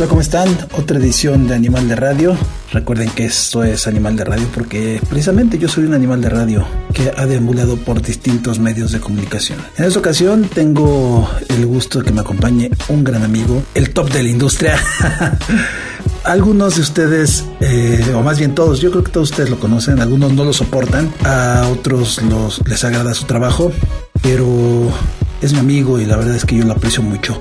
[0.00, 0.48] Hola, ¿cómo están?
[0.78, 2.34] Otra edición de Animal de Radio.
[2.72, 6.66] Recuerden que esto es Animal de Radio porque precisamente yo soy un animal de radio
[6.94, 9.58] que ha deambulado por distintos medios de comunicación.
[9.76, 14.10] En esta ocasión tengo el gusto de que me acompañe un gran amigo, el top
[14.10, 14.78] de la industria.
[16.24, 20.00] Algunos de ustedes, eh, o más bien todos, yo creo que todos ustedes lo conocen,
[20.00, 23.70] algunos no lo soportan, a otros los, les agrada su trabajo,
[24.22, 24.90] pero
[25.42, 27.38] es mi amigo y la verdad es que yo lo aprecio mucho.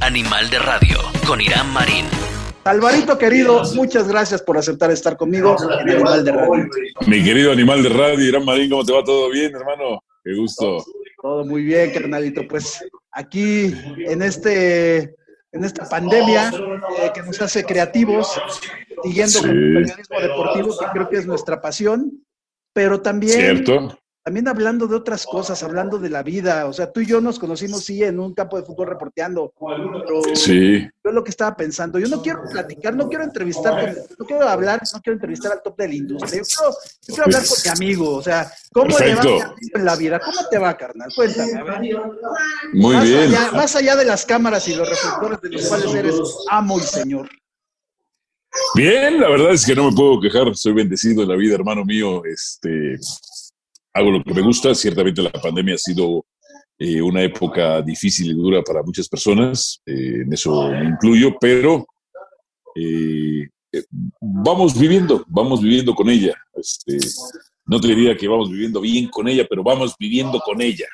[0.00, 2.06] Animal de Radio con Irán Marín.
[2.64, 6.68] Alvarito querido, muchas gracias por aceptar estar conmigo en Animal de Radio.
[7.06, 9.04] Mi querido Animal de Radio, Irán Marín, ¿cómo te va?
[9.04, 10.02] ¿Todo bien, hermano?
[10.24, 10.84] Qué gusto.
[11.20, 12.48] Todo muy bien, carnalito.
[12.48, 13.74] Pues aquí
[14.06, 15.14] en este
[15.52, 16.50] en esta pandemia
[16.98, 18.40] eh, que nos hace creativos,
[19.02, 22.24] siguiendo con el periodismo deportivo, que creo que es nuestra pasión,
[22.72, 23.98] pero también Cierto
[24.30, 26.66] también hablando de otras cosas, hablando de la vida.
[26.66, 29.52] O sea, tú y yo nos conocimos, sí, en un campo de fútbol reporteando.
[29.58, 30.88] Pero sí.
[31.04, 34.82] Yo lo que estaba pensando, yo no quiero platicar, no quiero entrevistar, no quiero hablar,
[34.94, 36.42] no quiero entrevistar al top de la industria.
[36.42, 38.14] Yo quiero, yo quiero hablar con mi amigo.
[38.14, 40.20] O sea, ¿cómo le va en la vida?
[40.20, 41.10] ¿Cómo te va, carnal?
[41.12, 41.52] Cuéntame.
[41.52, 41.96] A ver.
[42.72, 43.34] Muy más bien.
[43.34, 46.14] Allá, más allá de las cámaras y los reflectores de los cuales eres
[46.48, 47.28] amo y señor.
[48.76, 50.54] Bien, la verdad es que no me puedo quejar.
[50.54, 52.22] Soy bendecido en la vida, hermano mío.
[52.24, 52.96] Este
[53.92, 54.74] hago lo que me gusta.
[54.74, 56.26] Ciertamente la pandemia ha sido
[56.78, 61.86] eh, una época difícil y dura para muchas personas, eh, en eso me incluyo, pero
[62.74, 63.48] eh,
[64.18, 66.34] vamos viviendo, vamos viviendo con ella.
[66.54, 66.98] Este,
[67.66, 70.86] no te diría que vamos viviendo bien con ella, pero vamos viviendo con ella.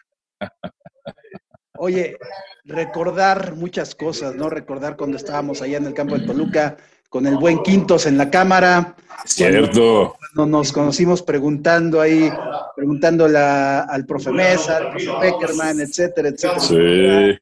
[1.78, 2.16] Oye,
[2.64, 4.50] recordar muchas cosas, ¿no?
[4.50, 6.76] Recordar cuando estábamos allá en el campo de Toluca,
[7.08, 8.96] con el buen Quintos en la cámara.
[9.24, 10.16] Cierto.
[10.34, 12.30] Cuando nos conocimos preguntando ahí,
[12.74, 16.60] preguntando al profe Mesa, al profe Peckerman, etcétera, etcétera.
[16.60, 17.38] Sí.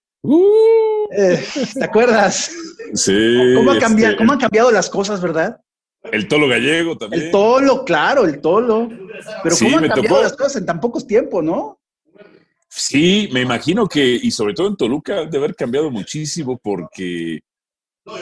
[1.16, 2.50] Eh, ¿Te acuerdas?
[2.94, 3.54] Sí.
[3.56, 5.60] ¿Cómo, ha cambiado, este ¿Cómo han cambiado las cosas, verdad?
[6.10, 7.24] El tolo gallego también.
[7.24, 8.88] El tolo, claro, el tolo.
[9.42, 11.78] Pero ¿cómo han cambiado las cosas en tan pocos tiempo, no?
[12.68, 17.40] Sí, me imagino que, y sobre todo en Toluca, de haber cambiado muchísimo porque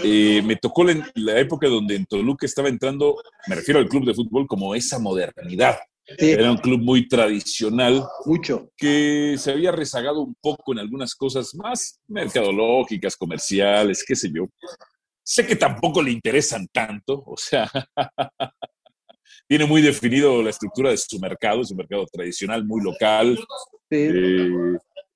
[0.04, 3.16] eh, me tocó la, la, época donde en Toluca estaba entrando,
[3.48, 5.76] me refiero al club de fútbol, como esa modernidad.
[6.19, 8.04] Era un club muy tradicional.
[8.25, 8.70] Mucho.
[8.76, 14.48] Que se había rezagado un poco en algunas cosas más mercadológicas, comerciales, qué sé yo.
[15.25, 17.70] Sé que tampoco le interesan tanto, o sea,
[19.49, 23.38] tiene muy definido la estructura de su mercado, es un mercado tradicional, muy local.
[23.88, 24.09] Sí.
[24.12, 24.50] Eh,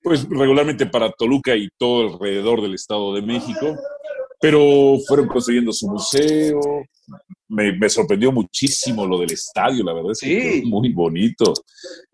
[0.01, 3.77] pues regularmente para Toluca y todo alrededor del Estado de México
[4.41, 6.61] pero fueron construyendo su museo.
[7.49, 10.63] Me, me, sorprendió muchísimo lo del estadio, la verdad es que sí.
[10.67, 11.55] muy bonito.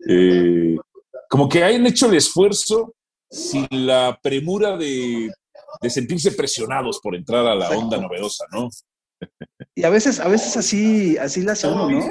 [0.07, 0.75] Eh,
[1.29, 2.93] como que hayan hecho el esfuerzo
[3.29, 5.31] sin la premura de,
[5.81, 7.79] de sentirse presionados por entrar a la Exacto.
[7.79, 8.69] onda novedosa, ¿no?
[9.75, 12.05] Y a veces, a veces así, así la hace uno, ¿no?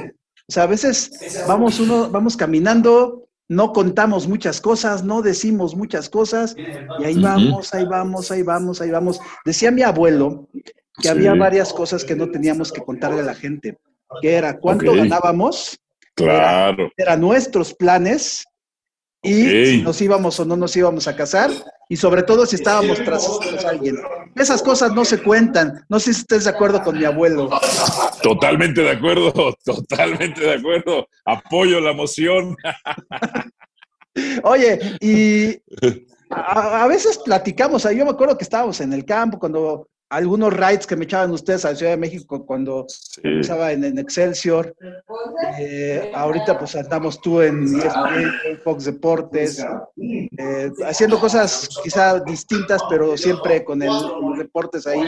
[0.49, 3.22] O sea, a veces vamos uno, vamos caminando,
[3.55, 6.57] no contamos muchas cosas, no decimos muchas cosas,
[6.97, 9.21] y ahí vamos, ahí vamos, ahí vamos, ahí vamos.
[9.45, 10.49] Decía mi abuelo
[10.97, 11.09] que Sí.
[11.09, 13.79] había varias cosas que no teníamos que contarle a la gente,
[14.21, 15.79] que era cuánto ganábamos,
[16.15, 16.91] Claro.
[16.97, 18.45] eran nuestros planes,
[19.23, 21.51] y si nos íbamos o no nos íbamos a casar,
[21.93, 23.99] y sobre todo si estábamos tras, tras alguien.
[24.35, 25.85] Esas cosas no se cuentan.
[25.91, 27.51] No sé si estés de acuerdo con mi abuelo.
[28.23, 31.07] Totalmente de acuerdo, totalmente de acuerdo.
[31.27, 32.57] Apoyo la moción.
[34.43, 35.55] Oye, y
[36.31, 40.87] a, a veces platicamos, yo me acuerdo que estábamos en el campo cuando algunos rides
[40.87, 42.87] que me echaban ustedes a la Ciudad de México cuando
[43.23, 44.77] estaba en, en Excelsior.
[45.59, 49.65] Eh, ahorita pues andamos tú en ESPN, en Fox Deportes,
[49.97, 55.03] eh, haciendo cosas quizá distintas, pero siempre con el, los deportes ahí.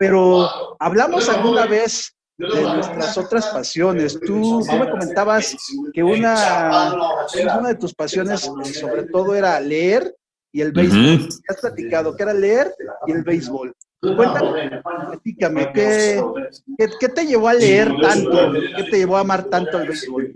[0.00, 0.48] Pero
[0.80, 4.18] hablamos alguna vez de nuestras otras pasiones.
[4.18, 5.56] Tú, tú me comentabas
[5.92, 6.96] que una,
[7.60, 10.16] una de tus pasiones eh, sobre todo era leer
[10.50, 11.14] y el béisbol.
[11.14, 11.28] Ujú.
[11.48, 12.74] Has platicado que era leer
[13.06, 13.72] y el béisbol.
[14.00, 16.22] Cuéntame, platícame, ¿qué,
[16.78, 18.52] qué, qué te llevó a leer tanto?
[18.76, 20.32] ¿Qué te llevó a amar tanto el béisbol?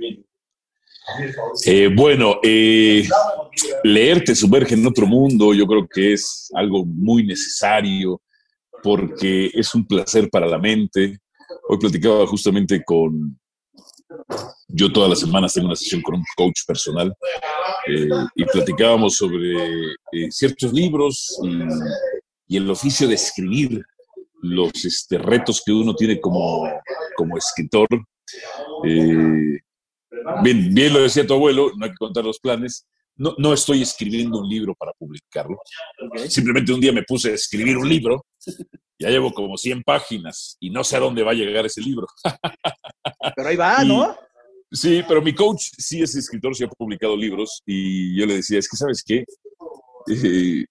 [1.67, 3.09] Eh, bueno, eh,
[3.85, 8.20] leer te sumerge en otro mundo, yo creo que es algo muy necesario
[8.82, 11.19] porque es un placer para la mente.
[11.69, 13.38] Hoy platicaba justamente con,
[14.69, 17.15] yo todas las semanas tengo una sesión con un coach personal
[17.88, 19.53] eh, y platicábamos sobre
[20.12, 21.58] eh, ciertos libros y,
[22.52, 23.82] y el oficio de escribir,
[24.43, 26.69] los este, retos que uno tiene como,
[27.16, 27.88] como escritor.
[28.84, 29.58] Eh,
[30.43, 32.87] bien, bien lo decía tu abuelo, no hay que contar los planes.
[33.16, 35.56] no, no estoy escribiendo un libro para publicarlo.
[36.28, 38.26] Simplemente un día me puse a escribir un libro.
[38.98, 42.06] Ya llevo como 100 páginas y no sé a dónde va a llegar ese libro.
[43.34, 44.14] Pero ahí va, ¿no?
[44.70, 48.58] Sí, pero mi coach sí es escritor, sí ha publicado libros y yo le decía,
[48.58, 49.22] es que sabes qué,
[50.08, 50.64] eh,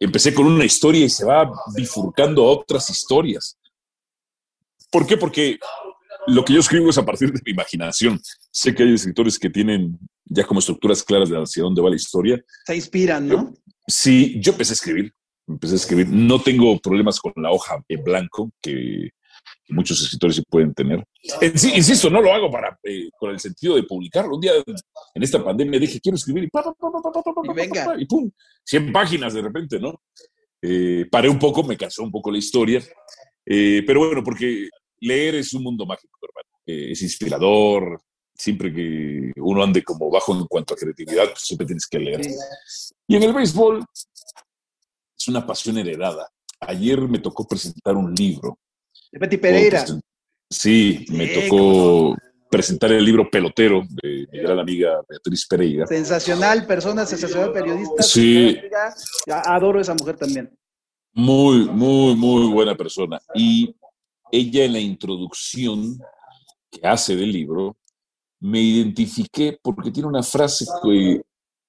[0.00, 3.58] empecé con una historia y se va bifurcando a otras historias.
[4.90, 5.16] ¿Por qué?
[5.16, 5.58] Porque
[6.26, 8.20] lo que yo escribo es a partir de mi imaginación.
[8.50, 11.96] Sé que hay escritores que tienen ya como estructuras claras de hacia dónde va la
[11.96, 12.42] historia.
[12.66, 13.54] Se inspiran, ¿no?
[13.86, 15.12] sí, yo empecé a escribir.
[15.46, 16.08] Empecé a escribir.
[16.08, 19.10] No tengo problemas con la hoja en blanco que
[19.68, 21.04] muchos escritores sí pueden tener.
[21.42, 24.34] insisto, no lo hago para eh, con el sentido de publicarlo.
[24.34, 24.52] Un día
[25.14, 27.94] en esta pandemia dije, quiero escribir y, y, venga.
[27.98, 28.30] y pum,
[28.64, 30.02] 100 páginas de repente, ¿no?
[30.62, 32.82] Eh, paré un poco, me cansó un poco la historia,
[33.44, 34.68] eh, pero bueno, porque
[35.00, 36.48] leer es un mundo mágico, hermano.
[36.64, 38.00] es inspirador,
[38.38, 42.20] siempre que uno ande como bajo en cuanto a creatividad, pues siempre tienes que leer.
[43.06, 43.84] Y en el béisbol
[45.16, 46.28] es una pasión heredada.
[46.60, 48.58] Ayer me tocó presentar un libro.
[49.12, 49.84] De Betty Pereira.
[50.50, 52.16] Sí, me tocó
[52.50, 55.86] presentar el libro Pelotero de mi gran amiga Beatriz Pereira.
[55.86, 58.02] Sensacional, persona, sensacional periodista.
[58.02, 58.56] Sí.
[59.26, 60.56] Adoro a esa mujer también.
[61.12, 63.20] Muy, muy, muy buena persona.
[63.34, 63.74] Y
[64.30, 65.98] ella en la introducción
[66.70, 67.76] que hace del libro,
[68.40, 71.22] me identifiqué porque tiene una frase que,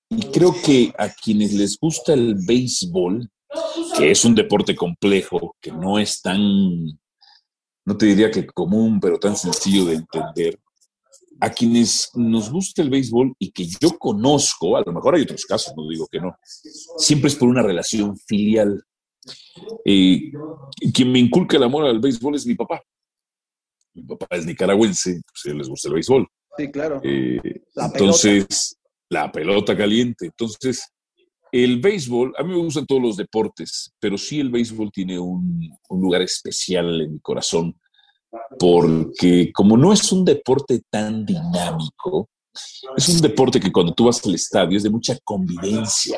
[0.09, 3.29] y creo que a quienes les gusta el béisbol,
[3.97, 6.99] que es un deporte complejo, que no es tan,
[7.87, 10.59] no te diría que común, pero tan sencillo de entender,
[11.39, 15.45] a quienes nos gusta el béisbol y que yo conozco, a lo mejor hay otros
[15.45, 16.35] casos, no digo que no,
[16.97, 18.83] siempre es por una relación filial.
[19.85, 20.33] Eh,
[20.93, 22.83] quien me inculca el amor al béisbol es mi papá.
[23.93, 26.27] Mi papá es nicaragüense, pues les gusta el béisbol.
[26.57, 26.99] Sí, claro.
[27.05, 27.39] Eh,
[27.73, 30.25] entonces, la pelota caliente.
[30.25, 30.91] Entonces,
[31.51, 35.69] el béisbol, a mí me gustan todos los deportes, pero sí el béisbol tiene un,
[35.89, 37.79] lugar especial en mi corazón,
[38.59, 42.29] porque como no es un deporte tan dinámico,
[42.95, 46.17] es un deporte que cuando tú vas al estadio es de mucha convivencia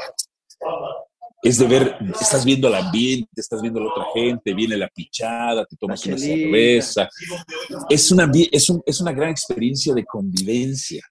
[1.41, 4.89] es de ver, estás viendo el ambiente, estás viendo a la otra gente, viene la
[4.89, 7.07] pichada, te tomas una cerveza.
[7.89, 11.01] Es una, es, es una gran experiencia de convivencia.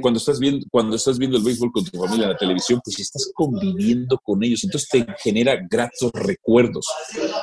[0.00, 2.98] Cuando, estás viendo, cuando estás viendo el béisbol con tu familia en la televisión, pues
[2.98, 6.86] estás conviviendo con ellos, entonces te genera gratos recuerdos.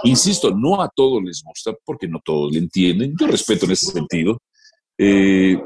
[0.04, 3.92] Insisto, no a todos les gusta, porque no todos le entienden, yo respeto en ese
[3.92, 4.42] sentido,
[4.98, 5.58] eh,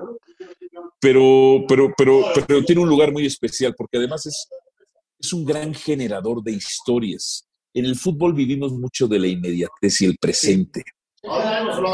[1.00, 4.48] pero, pero, pero, pero tiene un lugar muy especial, porque además es,
[5.20, 7.48] es un gran generador de historias.
[7.74, 10.84] En el fútbol vivimos mucho de la inmediatez y el presente.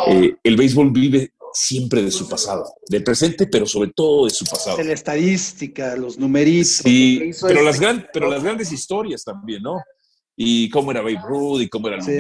[0.08, 4.46] Eh, el béisbol vive siempre de su pasado, del presente, pero sobre todo de su
[4.46, 4.78] pasado.
[4.78, 6.78] De la estadística, los numeritos.
[6.84, 7.80] Sí, pero, las
[8.12, 9.81] pero las grandes historias también, ¿no?
[10.35, 12.12] Y cómo era Babe Ruth y cómo era sí.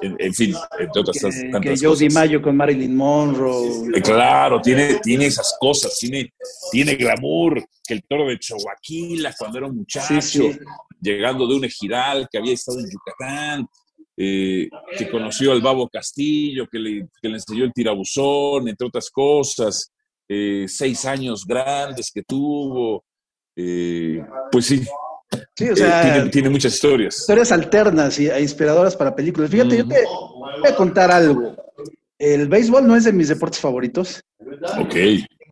[0.00, 3.88] en, fin, entre otras que, tantas que Joe Mayo con Marilyn Monroe.
[3.94, 6.32] Eh, claro, tiene, tiene esas cosas, tiene,
[6.70, 8.74] tiene glamour, que el toro de Chihuahua
[9.36, 10.50] cuando era un muchacho,
[11.00, 13.66] llegando de un ejidal que había estado en Yucatán,
[14.16, 19.10] eh, que conoció al Babo Castillo, que le, que le enseñó el tirabuzón, entre otras
[19.10, 19.90] cosas,
[20.28, 23.04] eh, seis años grandes que tuvo,
[23.54, 24.86] pues sí,
[25.54, 27.18] Sí, o sea, tiene, muchas historias.
[27.18, 29.50] Historias alternas e inspiradoras para películas.
[29.50, 30.04] Fíjate, yo te
[30.60, 31.54] voy a contar algo.
[32.18, 34.22] El béisbol no es de mis deportes favoritos.
[34.78, 34.94] Ok,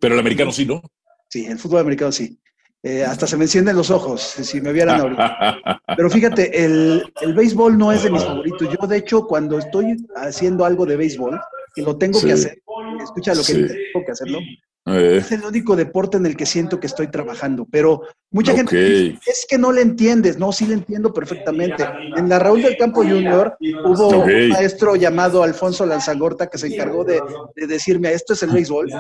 [0.01, 0.83] pero el americano sí, ¿no?
[1.29, 2.39] Sí, el fútbol americano sí.
[2.83, 5.59] Eh, hasta se me encienden los ojos, si me vieran ahorita.
[5.97, 8.69] Pero fíjate, el, el, béisbol no es de mis favoritos.
[8.71, 11.39] Yo, de hecho, cuando estoy haciendo algo de béisbol,
[11.77, 12.63] y lo tengo que hacer,
[13.03, 14.39] escucha lo que tengo que hacerlo,
[14.87, 15.19] eh.
[15.19, 19.19] Es el único deporte en el que siento que estoy trabajando, pero mucha gente dice,
[19.27, 21.85] es que no le entiendes, no, sí le entiendo perfectamente.
[22.17, 27.05] En la Raúl del Campo Junior hubo un maestro llamado Alfonso Lanzagorta que se encargó
[27.05, 27.21] de,
[27.55, 28.91] decirme, esto es el béisbol,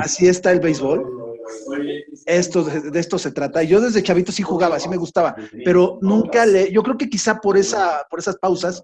[0.00, 1.04] así está el béisbol,
[2.24, 3.62] esto, de, esto se trata.
[3.62, 7.40] Yo desde chavito sí jugaba, sí me gustaba, pero nunca le, yo creo que quizá
[7.40, 8.82] por, esa, por esas pausas,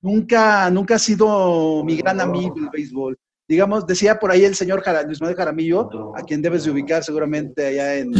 [0.00, 3.18] nunca, nunca ha sido mi gran amigo el béisbol
[3.48, 7.66] digamos, decía por ahí el señor Luis Manuel Jaramillo, a quien debes de ubicar seguramente
[7.66, 8.12] allá en,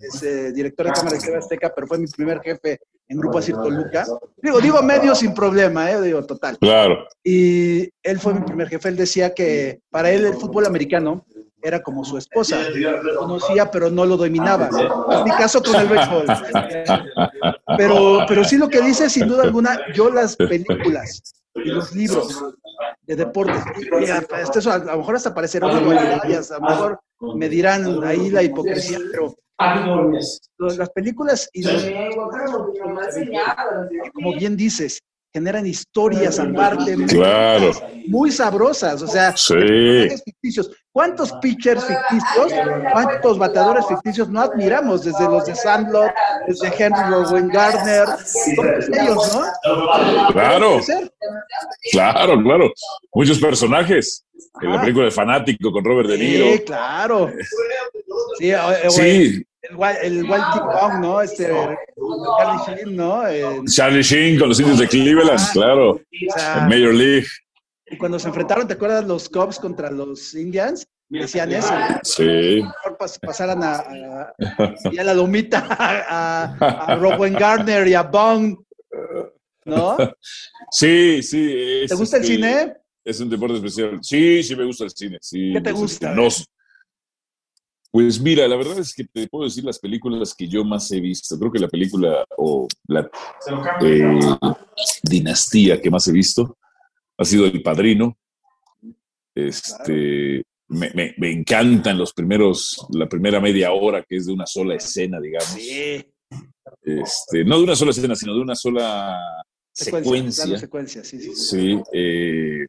[0.00, 3.54] ese director de Cámara de TV Azteca, pero fue mi primer jefe en Grupo Asir
[3.56, 4.06] Toluca.
[4.42, 6.00] Digo, digo medio sin problema, ¿eh?
[6.00, 6.56] digo, total.
[6.58, 7.06] Claro.
[7.24, 11.26] Y él fue mi primer jefe, él decía que para él el fútbol americano
[11.62, 14.70] era como su esposa, lo conocía pero no lo dominaba.
[15.10, 16.24] En mi caso con el béisbol.
[17.76, 21.22] Pero, pero sí lo que dice, sin duda alguna, yo las películas
[21.54, 22.42] y los libros
[23.02, 23.62] de deportes.
[24.42, 27.00] esto a, lo mejor hasta parecerá una a lo mejor
[27.34, 29.34] me dirán ahí la hipocresía, pero
[30.58, 31.64] Las películas y
[34.12, 35.00] como bien dices,
[35.32, 37.70] generan historias aparte claro.
[38.08, 40.70] muy sabrosas, o sea, ficticios.
[40.92, 42.52] ¿Cuántos pitchers ficticios,
[42.92, 46.10] cuántos bateadores ficticios no admiramos desde los de Sandlot,
[46.48, 48.06] desde Henry Rowan Gardner,
[48.56, 50.32] todos ellos, ¿no?
[50.32, 50.80] Claro,
[51.92, 52.72] claro, claro.
[53.14, 54.24] Muchos personajes.
[54.60, 56.44] En la película de Fanático con Robert De Niro.
[56.46, 57.30] Sí, claro.
[58.38, 58.52] Sí,
[58.88, 61.20] sí el, Wild Kong, ¿no?
[61.20, 63.22] Este, Charlie Sheen, ¿no?
[63.66, 65.90] Charlie Sheen con los indios de Cleveland, claro.
[65.92, 67.26] O Major League.
[67.86, 70.86] Y cuando se enfrentaron, ¿te acuerdas los Cubs contra los Indians?
[71.08, 71.74] Decían eso.
[72.04, 72.62] Sí.
[72.62, 78.56] Mejor pasaran a, a, a, la lomita a, a Robin Gardner y a Bong,
[79.64, 79.96] ¿no?
[80.70, 81.84] Sí, sí.
[81.88, 82.74] ¿Te gusta el este, cine?
[83.04, 83.98] Es un deporte especial.
[84.02, 85.18] Sí, sí me gusta el cine.
[85.20, 86.14] Sí, ¿Qué te gusta?
[86.14, 86.28] No,
[87.90, 91.00] pues mira, la verdad es que te puedo decir las películas que yo más he
[91.00, 91.38] visto.
[91.38, 93.10] Creo que la película o la
[93.82, 94.20] eh,
[95.02, 96.56] dinastía que más he visto
[97.18, 98.16] ha sido El Padrino.
[99.34, 104.76] Este, me, me, encantan los primeros, la primera media hora que es de una sola
[104.76, 105.56] escena, digamos.
[106.82, 109.18] Este, no de una sola escena, sino de una sola
[109.72, 110.58] secuencia.
[110.58, 111.04] secuencia.
[111.04, 111.34] sí, sí.
[111.34, 112.66] sí eh,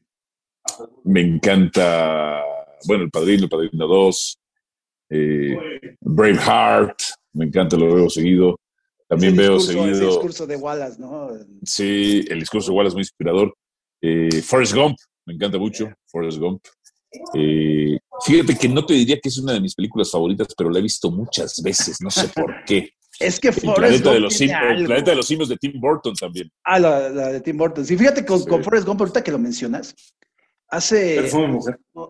[1.04, 2.42] me encanta,
[2.86, 4.40] bueno, El Padrino, El Padrino 2.
[5.13, 5.58] Eh,
[6.00, 6.98] Braveheart,
[7.34, 8.58] me encanta, lo veo seguido.
[9.08, 9.86] También veo seguido.
[9.86, 11.32] El discurso de Wallace, ¿no?
[11.63, 13.53] Sí, el discurso de Wallace es muy inspirador.
[14.01, 16.63] Eh, Forrest Gump, me encanta mucho, Forrest Gump.
[17.34, 20.80] Eh, fíjate que no te diría que es una de mis películas favoritas, pero la
[20.80, 22.89] he visto muchas veces, no sé por qué.
[23.20, 26.15] Es que Forrest el planeta, de los el planeta de los simios de Tim Burton
[26.15, 26.50] también.
[26.63, 27.86] Ah, la, de Tim Burton.
[27.86, 29.94] Sí, fíjate con, con Forrest Gump, ahorita que lo mencionas,
[30.72, 31.30] hace.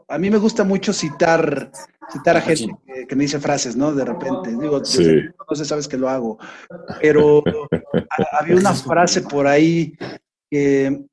[0.07, 1.71] A mí me gusta mucho citar
[2.11, 2.67] citar a gente
[3.07, 3.93] que, me dice frases, ¿no?
[3.93, 4.51] De repente.
[4.51, 4.85] Digo, no
[5.55, 6.37] sé, sabes que lo hago.
[7.01, 7.43] Pero
[8.39, 9.97] había una frase por ahí
[10.49, 11.05] que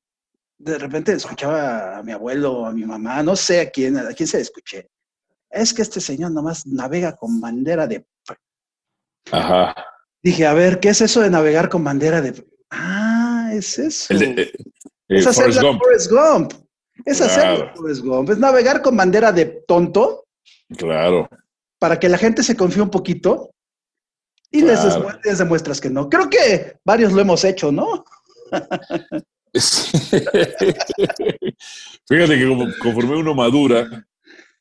[0.58, 4.26] de repente escuchaba a mi abuelo, a mi mamá, no sé a quién, a quién
[4.26, 4.88] se escuché.
[5.50, 8.04] Es que este señor nomás navega con bandera de.
[9.30, 9.74] Ajá.
[10.22, 12.44] Dije, a ver, ¿qué es eso de navegar con bandera de.?
[12.70, 14.12] Ah, es eso.
[14.14, 14.52] Eh,
[15.08, 16.52] es hacer la Forrest Gump.
[17.04, 18.30] Es hacer Forrest Gump.
[18.30, 20.24] Es navegar con bandera de tonto
[20.76, 21.28] Claro.
[21.78, 23.50] Para que la gente se confíe un poquito
[24.50, 24.80] y les,
[25.38, 26.08] demuestras que no.
[26.08, 28.04] Creo que varios lo hemos hecho, ¿no?
[32.08, 34.06] Fíjate que conforme uno madura,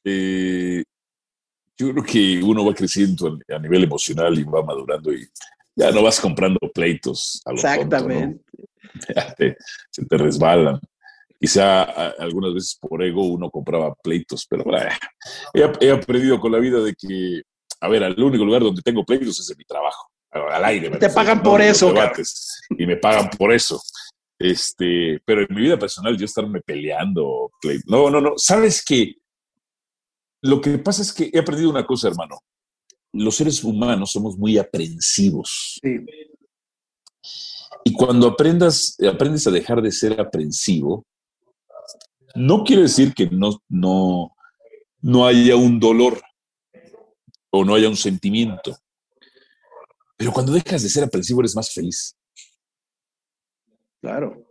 [0.03, 0.83] eh,
[1.77, 5.27] yo creo que uno va creciendo a nivel emocional y va madurando y
[5.75, 7.41] ya no vas comprando pleitos.
[7.45, 8.43] Exactamente.
[9.91, 10.79] se te resbalan.
[11.39, 11.83] Quizá
[12.19, 14.65] algunas veces por ego uno compraba pleitos, pero
[15.53, 17.41] he, aprendido con la vida de que,
[17.81, 20.89] a ver, el único lugar donde tengo pleitos es en mi trabajo, al aire.
[20.97, 21.93] Te pagan por eso.
[22.77, 23.79] y me pagan por eso.
[24.39, 27.51] Este, pero en mi vida personal yo estarme peleando,
[27.85, 28.33] no, no, no.
[28.37, 29.15] ¿Sabes qué?
[30.41, 32.39] Lo que pasa es que he aprendido una cosa, hermano.
[33.13, 35.79] Los seres humanos somos muy aprensivos.
[35.81, 35.97] Sí.
[37.83, 41.05] Y cuando aprendas, aprendes a dejar de ser aprensivo,
[42.37, 44.35] no quiere decir que no, no,
[45.01, 46.21] no haya un dolor
[47.49, 48.77] o no haya un sentimiento.
[50.15, 52.15] Pero cuando dejas de ser aprensivo eres más feliz.
[54.01, 54.45] Claro.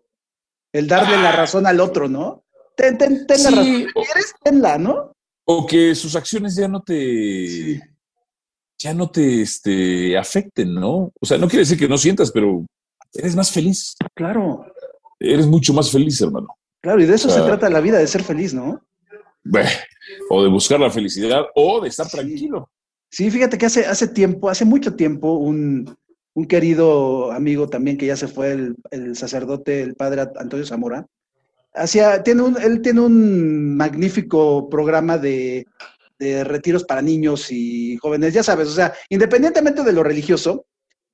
[0.73, 2.45] El darle la razón al otro, ¿no?
[2.76, 3.64] Ten, ten, ten la razón.
[3.64, 4.35] ¿Quieres?
[4.43, 5.12] Tenla, ¿no?
[5.45, 7.81] O que sus acciones ya no te.
[8.78, 11.11] Ya no te este, afecten, ¿no?
[11.19, 12.66] O sea, no quiere decir que no sientas, pero
[13.14, 13.97] eres más feliz.
[14.14, 14.66] Claro.
[15.19, 16.49] Eres mucho más feliz, hermano.
[16.87, 18.81] Claro, y de eso se trata la vida, de ser feliz, ¿no?
[20.31, 22.71] O de buscar la felicidad o de estar tranquilo.
[23.11, 25.97] Sí, fíjate que hace, hace tiempo, hace mucho tiempo, un,
[26.49, 28.52] querido amigo también que ya se fue,
[28.93, 31.05] el, sacerdote, el padre Antonio Zamora,
[31.75, 35.66] hacía, tiene un, él tiene un magnífico programa de,
[36.21, 40.66] de retiros para niños y jóvenes, ya sabes, o sea, independientemente de lo religioso,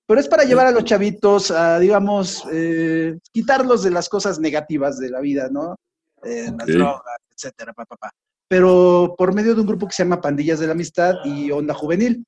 [0.06, 4.98] pero es para llevar a los chavitos a, digamos, eh, quitarlos de las cosas negativas
[4.98, 5.76] de la vida, ¿no?
[6.22, 8.10] Eh, las drogas, etcétera, papá.
[8.48, 11.74] Pero por medio de un grupo que se llama Pandillas de la Amistad y Onda
[11.74, 12.24] Juvenil.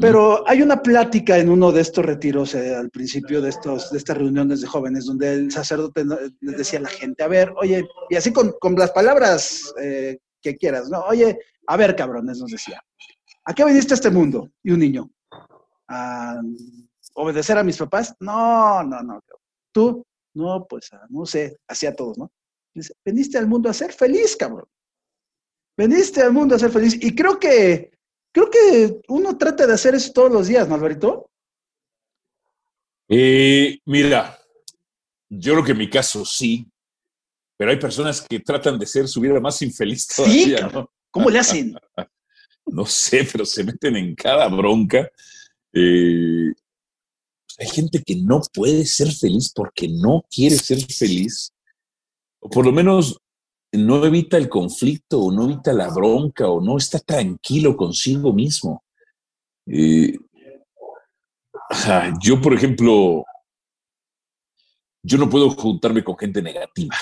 [0.00, 3.98] Pero hay una plática en uno de estos retiros, eh, al principio de, estos, de
[3.98, 6.06] estas reuniones de jóvenes, donde el sacerdote
[6.40, 10.56] les decía a la gente, a ver, oye, y así con, con las palabras que
[10.56, 11.00] quieras, ¿no?
[11.00, 12.82] Oye, a ver, cabrones, nos decía,
[13.44, 14.50] ¿a qué viniste a este mundo?
[14.62, 15.10] Y un niño,
[15.88, 16.40] a
[17.14, 18.14] obedecer a mis papás.
[18.20, 19.20] No, no, no.
[19.72, 22.30] Tú, no, pues no sé, hacía todos, ¿no?
[22.74, 24.66] Dice, veniste al mundo a ser feliz, cabrón.
[25.76, 26.96] Veniste al mundo a ser feliz.
[27.00, 27.90] Y creo que
[28.32, 31.30] creo que uno trata de hacer eso todos los días, ¿no, Alvarito?
[33.08, 34.38] Eh, mira,
[35.28, 36.66] yo creo que en mi caso sí,
[37.56, 40.90] pero hay personas que tratan de ser su vida más infeliz todavía, ¿no?
[41.10, 41.76] ¿Cómo le hacen?
[42.66, 45.08] no sé, pero se meten en cada bronca.
[45.74, 46.52] Eh,
[47.58, 51.52] hay gente que no puede ser feliz porque no quiere ser feliz,
[52.40, 53.18] o por lo menos
[53.72, 58.84] no evita el conflicto, o no evita la bronca, o no está tranquilo consigo mismo.
[59.66, 60.16] Eh,
[62.22, 63.24] yo, por ejemplo,
[65.02, 66.96] yo no puedo juntarme con gente negativa,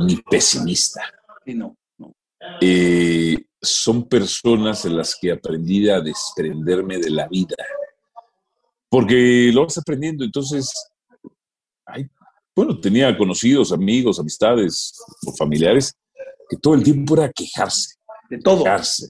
[0.00, 1.02] ni pesimista.
[1.46, 1.76] no,
[2.60, 7.56] eh, son personas en las que aprendí a desprenderme de la vida.
[8.88, 10.72] Porque lo vas aprendiendo, entonces,
[12.54, 14.94] bueno, tenía conocidos, amigos, amistades
[15.26, 15.94] o familiares
[16.48, 17.96] que todo el tiempo era quejarse.
[18.30, 18.64] De todo.
[18.64, 19.08] Quejarse,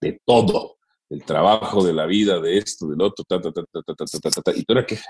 [0.00, 0.76] de todo.
[1.08, 4.30] Del trabajo, de la vida, de esto, del otro, ta, ta, ta, ta, ta, ta,
[4.30, 5.08] ta, ta, y todo era queja.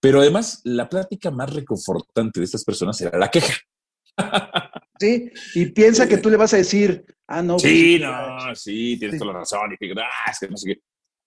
[0.00, 3.54] Pero además, la plática más reconfortante de estas personas era la queja.
[5.00, 7.58] Sí, y piensa que tú le vas a decir, ah, no.
[7.58, 9.72] Sí, pues, no, sí, tienes toda la razón.
[9.72, 10.80] Y que, ah, es que no sé qué.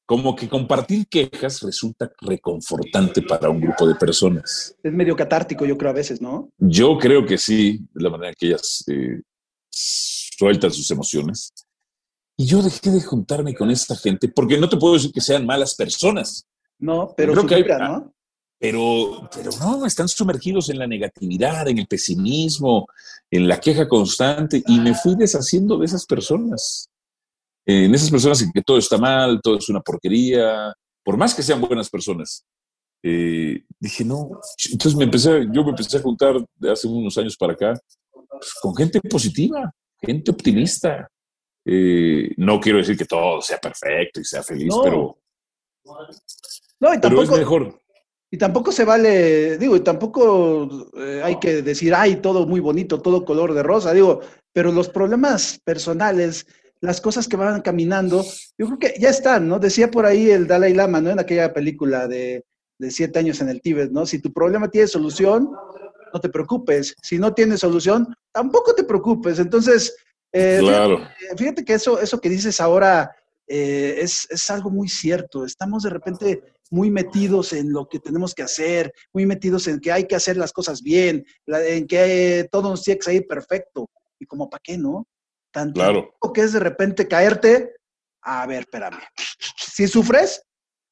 [0.06, 4.74] Como que compartir quejas resulta reconfortante para un grupo de personas.
[4.82, 6.50] Es medio catártico, yo creo, a veces, ¿no?
[6.58, 9.22] Yo creo que sí, de la manera que ellas eh,
[9.70, 11.52] sueltan sus emociones.
[12.38, 15.46] Y yo dejé de juntarme con esta gente, porque no te puedo decir que sean
[15.46, 16.48] malas personas.
[16.80, 18.14] No, pero creo que hay, ¿no?
[18.60, 22.88] Pero, pero no, están sumergidos en la negatividad, en el pesimismo,
[23.30, 26.90] en la queja constante, y me fui deshaciendo de esas personas.
[27.66, 30.74] En esas personas en que todo está mal, todo es una porquería,
[31.04, 32.44] por más que sean buenas personas.
[33.04, 34.40] Eh, dije, no.
[34.72, 37.80] Entonces me empecé, yo me empecé a juntar de hace unos años para acá
[38.12, 39.72] pues, con gente positiva,
[40.02, 41.08] gente optimista.
[41.66, 45.18] Eh, no quiero decir que todo sea perfecto y sea feliz, pero,
[46.80, 47.80] no, y tampoco, es mejor.
[48.30, 53.02] Y tampoco se vale, digo, y tampoco eh, hay que decir, ay, todo muy bonito,
[53.02, 54.20] todo color de rosa, digo,
[54.52, 56.46] pero los problemas personales,
[56.82, 58.26] las cosas que van caminando,
[58.58, 59.60] yo creo que ya están, ¿no?
[59.60, 61.10] Decía por ahí el Dalai Lama, ¿no?
[61.12, 62.44] En aquella película de,
[62.78, 64.06] de siete años en el Tíbet, ¿no?
[64.06, 65.50] Si tu problema tiene solución,
[66.14, 66.96] no te preocupes.
[67.02, 69.40] Si no tiene solución, tampoco te preocupes.
[69.40, 69.96] Entonces,
[70.32, 70.62] eh,
[71.38, 73.16] fíjate, que eso, eso que dices ahora
[73.48, 75.46] eh, es, es, algo muy cierto.
[75.46, 79.92] Estamos de repente muy metidos en lo que tenemos que hacer, muy metidos en que
[79.92, 83.90] hay que hacer las cosas bien, en que todo nos tiene que salir perfecto.
[84.20, 85.08] Y como, ¿para qué, no?
[85.52, 86.14] Tanto claro.
[86.34, 87.74] que es de repente caerte,
[88.22, 89.00] a ver, espérame.
[89.58, 90.42] Si sufres,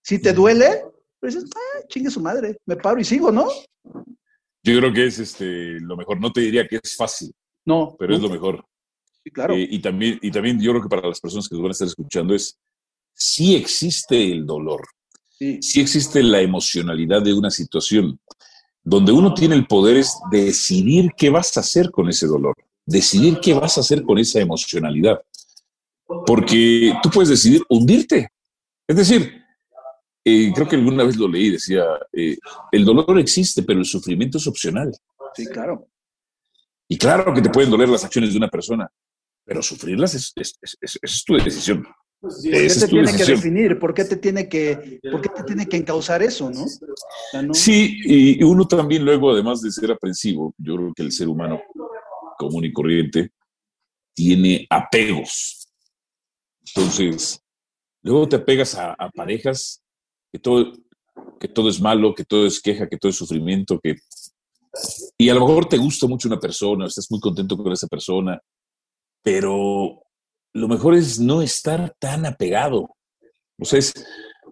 [0.01, 0.83] si te duele,
[1.19, 3.47] pues dices, ah, chingue su madre, me paro y sigo, ¿no?
[4.63, 6.19] Yo creo que es este, lo mejor.
[6.19, 7.31] No te diría que es fácil.
[7.65, 7.95] No.
[7.99, 8.65] Pero es lo mejor.
[9.23, 9.53] Sí, claro.
[9.53, 11.73] Eh, y, también, y también yo creo que para las personas que nos van a
[11.73, 12.59] estar escuchando es,
[13.13, 14.81] sí existe el dolor,
[15.37, 15.61] sí.
[15.61, 18.19] sí existe la emocionalidad de una situación,
[18.83, 23.39] donde uno tiene el poder es decidir qué vas a hacer con ese dolor decidir
[23.39, 25.21] qué vas a hacer con esa emocionalidad.
[26.05, 28.29] Porque tú puedes decidir hundirte.
[28.87, 29.43] Es decir,
[30.23, 32.37] eh, creo que alguna vez lo leí, decía, eh,
[32.71, 34.91] el dolor existe, pero el sufrimiento es opcional.
[35.33, 35.87] Sí, claro.
[36.87, 38.87] Y claro que te pueden doler las acciones de una persona,
[39.43, 41.87] pero sufrirlas es, es, tu decisión.
[42.25, 43.79] ¿Por qué te tiene que definir?
[43.79, 46.65] ¿Por qué te tiene que, por qué te tiene que encauzar eso, no?
[47.53, 51.61] Sí, y uno también luego, además de ser aprensivo, yo creo que el ser humano
[52.37, 53.31] común y corriente,
[54.13, 55.67] tiene apegos.
[56.65, 57.41] Entonces,
[58.01, 59.81] luego te apegas a, parejas
[60.31, 60.73] que todo,
[61.39, 63.95] que todo es malo, que todo es queja, que todo es sufrimiento, que...
[65.17, 68.39] Y a lo mejor te gusta mucho una persona, estás muy contento con esa persona,
[69.23, 70.04] pero
[70.55, 72.95] lo mejor es no estar tan apegado.
[73.59, 73.79] O sea,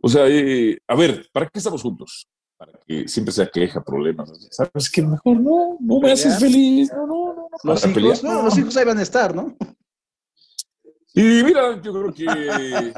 [0.02, 2.28] o sea eh, a ver, ¿para qué estamos juntos?
[2.58, 4.32] para que siempre sea queja, problemas.
[4.52, 5.78] ¿Sabes que mejor no?
[5.82, 6.92] No me haces feliz.
[6.94, 7.48] No, no, no.
[7.64, 9.58] los, hijos, no los hijos ahí van a estar, ¿no?
[11.14, 12.94] Y mira, yo creo que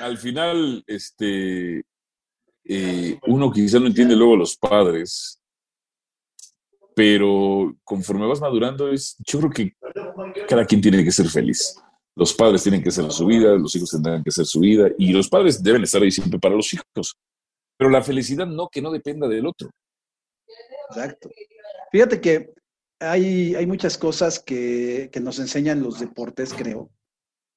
[0.00, 1.84] al final, este,
[2.64, 5.40] eh, uno quizá no entiende luego a los padres,
[6.96, 9.76] pero conforme vas madurando, es, yo creo que
[10.48, 11.76] cada quien tiene que ser feliz.
[12.16, 15.12] Los padres tienen que ser su vida, los hijos tendrán que ser su vida, y
[15.12, 17.16] los padres deben estar ahí siempre para los hijos.
[17.76, 19.70] Pero la felicidad no, que no dependa del otro.
[20.90, 21.28] Exacto.
[21.90, 22.52] Fíjate que
[23.00, 26.90] hay, hay muchas cosas que, que, nos enseñan los deportes, creo.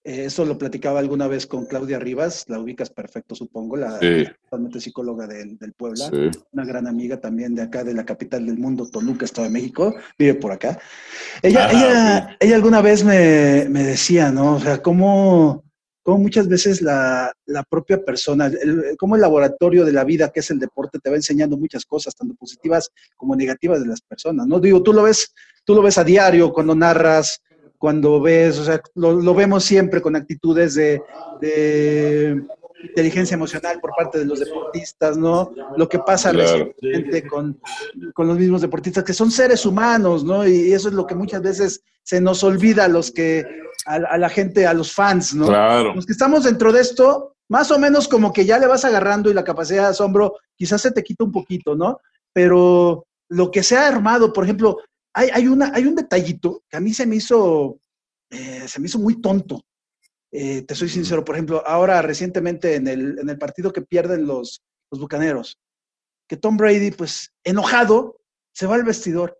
[0.07, 3.99] Eh, eso lo platicaba alguna vez con Claudia Rivas, la ubicas perfecto, supongo, la
[4.45, 6.09] totalmente psicóloga del, del Puebla,
[6.53, 9.93] una gran amiga también de acá, de la capital del mundo, Toluca, Estado de México,
[10.17, 10.79] vive por acá.
[11.43, 14.55] Ella, ella, ella alguna vez me, me, decía, ¿no?
[14.55, 15.65] O sea, ¿cómo,
[16.03, 17.33] como muchas veces la,
[17.69, 18.49] propia persona,
[18.97, 22.15] como el laboratorio de la vida que es el deporte te va enseñando muchas cosas,
[22.15, 24.61] tanto positivas como negativas de las personas, ¿no?
[24.61, 25.33] Digo, tú lo ves,
[25.65, 27.41] tú lo ves a diario cuando narras,
[27.77, 31.01] cuando ves, o sea, lo, vemos siempre con actitudes de,
[32.83, 35.51] inteligencia emocional por parte de los deportistas, ¿no?
[35.75, 37.59] Lo que pasa recientemente con,
[38.13, 40.47] con, los mismos deportistas, que son seres humanos, ¿no?
[40.47, 43.45] Y eso es lo que muchas veces se nos olvida a los que,
[43.85, 45.47] a, la gente, a los fans, ¿no?
[45.47, 45.95] Claro.
[45.95, 49.29] Los que estamos dentro de esto, más o menos como que ya le vas agarrando
[49.29, 51.99] y la capacidad de asombro quizás se te quita un poquito, ¿no?
[52.33, 54.77] Pero lo que se ha armado, por ejemplo,
[55.17, 57.79] hay, hay, una, hay un detallito que a mí se me hizo,
[58.29, 59.63] eh, se me hizo muy tonto.
[60.31, 64.27] Eh, te soy sincero, por ejemplo, ahora recientemente en el, en el partido que pierden
[64.27, 65.57] los, los Bucaneros,
[66.27, 68.21] que Tom Brady, pues enojado,
[68.53, 69.39] se va al vestidor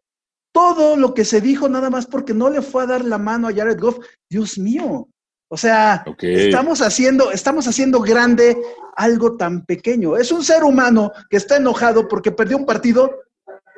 [0.57, 3.47] todo lo que se dijo nada más porque no le fue a dar la mano
[3.47, 3.99] a Jared Goff.
[4.27, 5.07] Dios mío.
[5.49, 8.57] O sea, estamos haciendo, estamos haciendo grande
[8.95, 10.17] algo tan pequeño.
[10.17, 13.11] Es un ser humano que está enojado porque perdió un partido.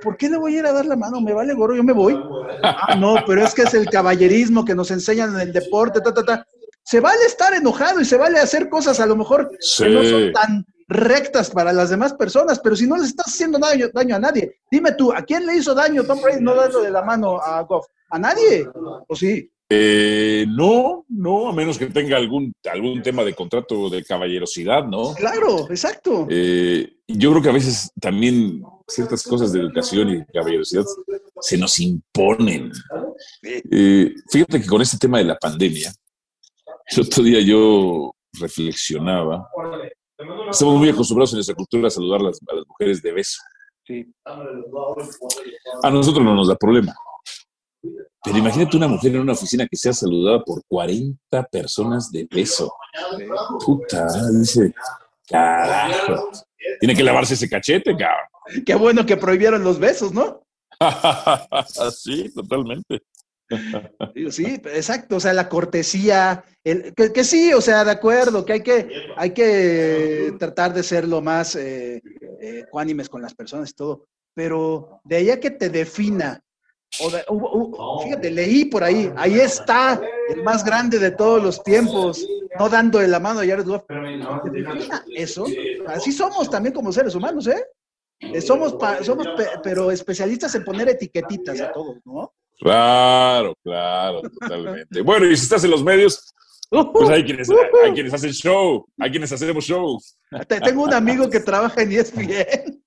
[0.02, 1.22] ¿Por qué le voy a ir a dar la mano?
[1.22, 2.20] Me vale gorro, yo me voy.
[2.64, 6.14] Ah, no, pero es que es el caballerismo que nos enseñan en el deporte, ta,
[6.14, 6.46] ta, ta.
[6.84, 10.32] Se vale estar enojado y se vale hacer cosas a lo mejor que no son
[10.34, 14.20] tan rectas para las demás personas, pero si no les estás haciendo daño, daño a
[14.20, 17.40] nadie, dime tú, ¿a quién le hizo daño Tom Brady no darle de la mano
[17.40, 17.86] a Goff?
[18.10, 18.68] ¿A nadie?
[19.08, 19.52] ¿O sí?
[19.72, 25.14] Eh, no, no, a menos que tenga algún, algún tema de contrato de caballerosidad, ¿no?
[25.14, 26.26] Claro, exacto.
[26.30, 30.86] Eh, yo creo que a veces también ciertas cosas de educación y caballerosidad
[31.40, 32.72] se nos imponen.
[33.44, 35.94] Eh, fíjate que con este tema de la pandemia,
[36.88, 39.48] el otro día yo reflexionaba
[40.52, 43.40] Estamos muy acostumbrados en nuestra cultura a saludar a las, mujeres de beso.
[45.82, 46.94] A nosotros no nos da problema.
[47.82, 52.74] Pero imagínate una mujer en una oficina que sea saludada por 40 personas de beso.
[53.66, 54.74] Puta, dice,
[55.28, 56.32] carajo.
[56.80, 58.64] Tiene que lavarse ese cachete, cabrón.
[58.66, 60.44] Qué bueno que prohibieron los besos, ¿no?
[61.92, 63.04] sí, totalmente.
[64.30, 68.62] Sí, exacto, o sea, la cortesía, el, que, sí, o sea, de acuerdo, que hay
[68.62, 68.88] que,
[69.18, 72.02] hay que tratar de ser lo más eh,
[72.42, 72.66] eh
[73.10, 76.44] con las personas y todo, pero de ahí a que te defina,
[77.28, 82.26] o fíjate, leí por ahí, ahí está el más grande de todos los tiempos,
[82.58, 83.84] no dando la mano a Jared Goff,
[85.16, 85.46] eso,
[85.88, 87.64] así somos también como seres humanos, ¿eh?
[88.20, 89.28] eh somos, somos
[89.64, 92.34] pero especialistas en poner etiquetitas a todos, ¿no?
[92.60, 95.02] Claro, claro, totalmente.
[95.02, 96.34] Bueno, y si estás en los medios,
[96.70, 99.98] pues hay quienes, hay quienes hacen show, hay quienes hacemos show.
[100.48, 102.84] Tengo un amigo que trabaja en ESPN.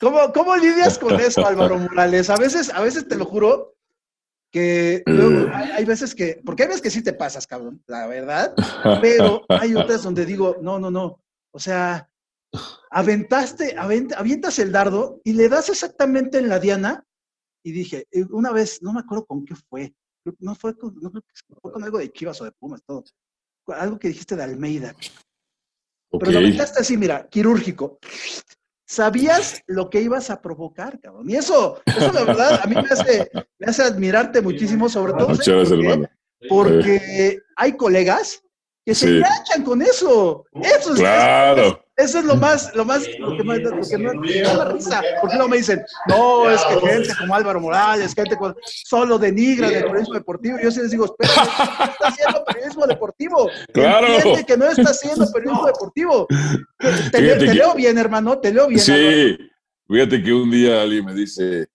[0.00, 2.30] ¿Cómo, ¿Cómo lidias con eso, Álvaro Morales?
[2.30, 3.74] A veces, a veces te lo juro
[4.50, 5.02] que
[5.52, 8.54] hay, veces que, porque hay veces que sí te pasas, cabrón, la verdad,
[9.02, 12.08] pero hay otras donde digo, no, no, no, o sea,
[12.90, 17.04] aventaste, avientas el dardo y le das exactamente en la diana
[17.62, 19.94] y dije, eh, una vez, no me acuerdo con qué fue,
[20.38, 21.22] no fue con, no fue
[21.60, 23.04] con algo de Chivas o de Pumas, todo.
[23.66, 24.94] Algo que dijiste de Almeida.
[26.10, 27.98] Pero lo metiste así, mira, quirúrgico.
[28.90, 31.28] Sabías lo que ibas a provocar, cabrón.
[31.28, 35.28] Y eso, eso la verdad, a mí me hace, me hace admirarte muchísimo, sobre todo.
[36.48, 38.42] Porque hay colegas
[38.86, 40.46] que se enganchan con eso.
[40.54, 41.84] Eso es, claro.
[41.98, 45.02] Eso es lo más, lo más, lo que, más, lo que me da risa.
[45.20, 49.68] Porque no me dicen, no, es que gente como Álvaro Morales, gente con, solo denigra
[49.68, 50.58] del periodismo deportivo.
[50.62, 53.50] Yo sí les digo, espera, no está haciendo periodismo deportivo.
[53.72, 54.06] Claro.
[54.06, 56.26] Entiende que no está haciendo periodismo deportivo.
[57.10, 58.78] Te, leo bien, hermano, te leo bien.
[58.78, 59.36] Sí,
[59.88, 61.66] fíjate que un día alguien me dice,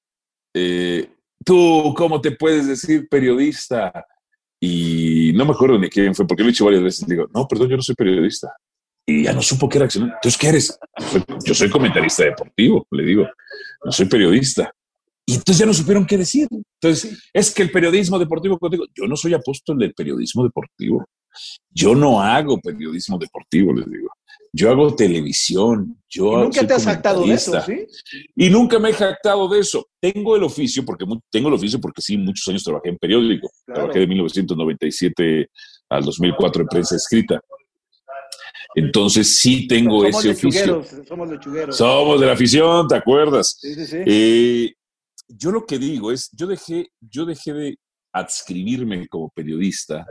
[0.53, 1.09] eh,
[1.43, 3.91] tú, ¿cómo te puedes decir periodista?
[4.57, 7.05] Y no me acuerdo ni quién fue, porque lo he dicho varias veces.
[7.05, 8.55] Digo, no, perdón, yo no soy periodista
[9.05, 10.11] y ya no supo qué reaccionar.
[10.15, 10.79] Entonces, ¿qué eres?
[11.45, 13.27] Yo soy comentarista deportivo, le digo,
[13.83, 14.73] no soy periodista.
[15.25, 16.47] Y entonces ya no supieron qué decir.
[16.51, 18.59] Entonces, es que el periodismo deportivo,
[18.93, 21.05] yo no soy apóstol del periodismo deportivo.
[21.69, 24.09] Yo no hago periodismo deportivo, les digo.
[24.51, 25.99] Yo hago televisión.
[26.07, 27.87] Yo ¿Y nunca te has jactado de eso, ¿sí?
[28.35, 29.87] Y nunca me he jactado de eso.
[29.99, 33.49] Tengo el oficio, porque tengo el oficio porque sí, muchos años trabajé en periódico.
[33.65, 35.49] Trabajé de 1997
[35.89, 37.41] al 2004 en prensa escrita.
[38.75, 40.83] Entonces sí tengo ese oficio.
[41.07, 41.77] Somos lechugueros.
[41.77, 43.57] Somos de la afición, ¿te acuerdas?
[43.59, 43.97] Sí, sí, sí.
[44.05, 44.73] Eh,
[45.27, 47.79] yo lo que digo es, yo dejé, yo dejé de
[48.11, 50.05] adscribirme como periodista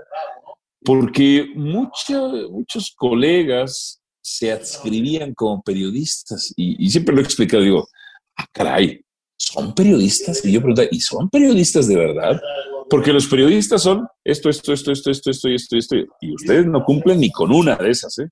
[0.85, 7.89] porque muchos colegas se adscribían como periodistas y, siempre lo he explicado, digo,
[8.37, 9.01] ah, caray,
[9.37, 10.45] ¿son periodistas?
[10.45, 12.41] Y yo pregunto, ¿y son periodistas de verdad?
[12.89, 16.85] Porque los periodistas son esto, esto, esto, esto, esto, esto, esto, esto, y ustedes no
[16.85, 18.29] cumplen ni con una de esas, ¿eh?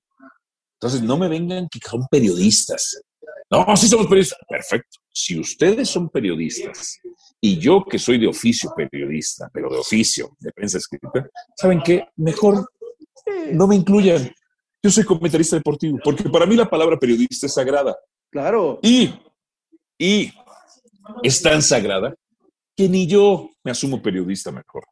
[0.81, 3.03] Entonces, no me vengan que son periodistas.
[3.51, 4.39] No, sí somos periodistas.
[4.49, 4.97] Perfecto.
[5.13, 6.97] Si ustedes son periodistas
[7.39, 12.05] y yo que soy de oficio periodista, pero de oficio, de prensa escrita, ¿saben qué?
[12.15, 12.67] Mejor
[13.51, 14.33] no me incluyan.
[14.81, 17.95] Yo soy comentarista deportivo, porque para mí la palabra periodista es sagrada.
[18.31, 18.79] Claro.
[18.81, 19.13] Y,
[19.99, 20.33] y
[21.21, 22.15] es tan sagrada
[22.75, 24.85] que ni yo me asumo periodista mejor.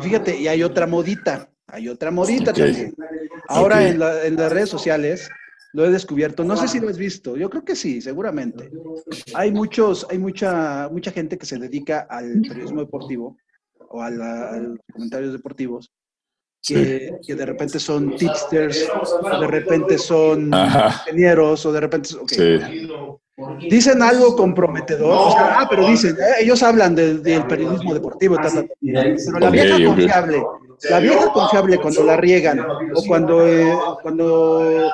[0.00, 2.94] Fíjate, y hay otra modita, hay otra modita también.
[3.48, 5.30] Ahora en, en las redes sociales
[5.74, 6.44] lo he descubierto.
[6.44, 7.36] No sé si lo has visto.
[7.36, 8.70] Yo creo que sí, seguramente.
[9.34, 13.36] Hay muchos, hay mucha, mucha gente que se dedica al periodismo deportivo
[13.90, 15.92] o a, los comentarios deportivos.
[16.66, 22.08] Que, que, de repente son tipsters, o de repente son ingenieros, o de repente.
[23.68, 29.40] Dicen algo comprometedor, o sea, ah, pero dicen, eh, ellos hablan del periodismo deportivo, pero
[29.40, 30.42] la vieja confiable,
[30.90, 34.92] la vieja confiable cuando la riegan, o cuando, eh, cuando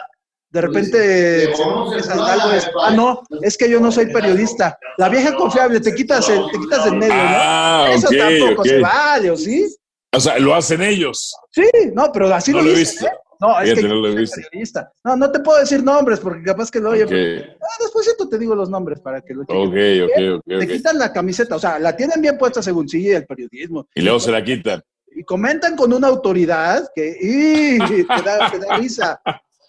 [0.51, 4.79] de repente algo es, ah, no, es que yo no soy periodista.
[4.99, 7.21] La vieja confiable, te quitas el, te quitas el medio, ¿no?
[7.23, 9.75] Ah, Eso tampoco se vale, ¿o sí?
[10.13, 11.33] O sea, lo hacen ellos.
[11.51, 13.07] Sí, no, pero así no lo, visto.
[13.07, 13.11] ¿eh?
[13.41, 14.41] No, es que no lo visto.
[14.43, 14.93] periodista.
[15.05, 17.05] No, no te puedo decir nombres porque capaz que lo oye.
[17.05, 19.69] Ah, después te digo los nombres para que lo chequen.
[19.69, 20.59] Ok, ok, ok.
[20.61, 23.87] Te quitan la camiseta, o sea, la tienen bien puesta según sí el periodismo.
[23.95, 24.83] Y luego se la quitan.
[25.21, 29.21] Y comentan con una autoridad que te, da, te da risa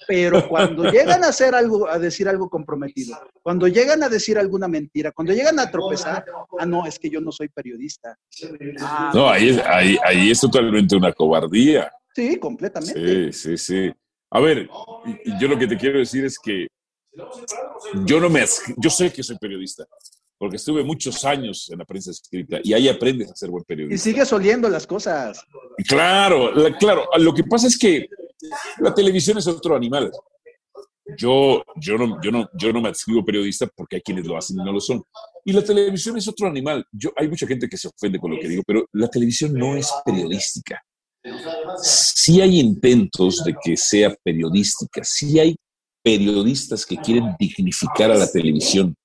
[0.07, 4.69] pero cuando llegan a hacer algo, a decir algo comprometido, cuando llegan a decir alguna
[4.69, 6.25] mentira, cuando llegan a tropezar,
[6.57, 8.17] ah, no, es que yo no soy periodista.
[8.79, 11.91] Ah, no, ahí es, ahí, ahí es totalmente una cobardía.
[12.15, 13.31] Sí, completamente.
[13.31, 13.91] Sí, sí, sí.
[14.29, 14.69] A ver,
[15.37, 16.67] yo lo que te quiero decir es que
[18.05, 18.45] yo no me,
[18.77, 19.85] yo sé que soy periodista,
[20.41, 23.93] porque estuve muchos años en la prensa escrita y ahí aprendes a ser buen periodista.
[23.93, 25.45] Y sigues oliendo las cosas.
[25.87, 27.05] Claro, claro.
[27.19, 28.09] Lo que pasa es que
[28.79, 30.11] la televisión es otro animal.
[31.15, 34.59] Yo, yo, no, yo, no, yo no me adscribo periodista porque hay quienes lo hacen
[34.59, 35.03] y no lo son.
[35.45, 36.83] Y la televisión es otro animal.
[36.91, 39.75] Yo, hay mucha gente que se ofende con lo que digo, pero la televisión no
[39.75, 40.81] es periodística.
[41.83, 45.55] Sí hay intentos de que sea periodística, sí hay
[46.03, 48.95] periodistas que quieren dignificar a la televisión,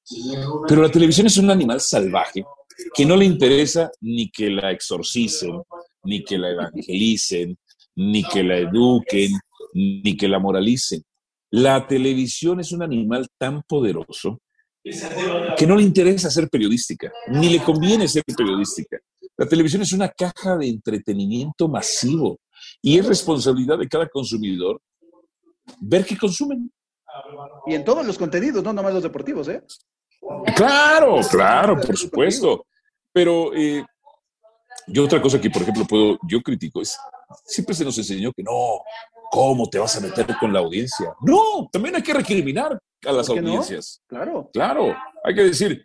[0.69, 2.45] pero la televisión es un animal salvaje
[2.95, 5.63] que no le interesa ni que la exorcicen,
[6.05, 7.59] ni que la evangelicen,
[7.97, 9.33] ni que la eduquen,
[9.75, 11.03] ni que la moralicen.
[11.51, 14.41] La televisión es un animal tan poderoso
[15.57, 18.99] que no le interesa ser periodística, ni le conviene ser periodística.
[19.37, 22.39] La televisión es una caja de entretenimiento masivo
[22.81, 24.81] y es responsabilidad de cada consumidor
[25.81, 26.71] ver qué consumen.
[27.67, 29.63] Y en todos los contenidos, no nomás los deportivos, ¿eh?
[30.55, 32.67] Claro, claro, por supuesto.
[33.13, 33.85] Pero eh,
[34.87, 36.99] yo otra cosa que, por ejemplo, puedo, yo critico es,
[37.45, 38.81] siempre se nos enseñó que no,
[39.31, 41.15] ¿cómo te vas a meter con la audiencia?
[41.21, 44.03] No, también hay que recriminar a las audiencias.
[44.07, 44.51] Claro.
[44.53, 45.83] Claro, hay que decir,